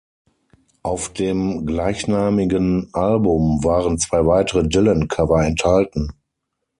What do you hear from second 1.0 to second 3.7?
dem gleichnamigen Album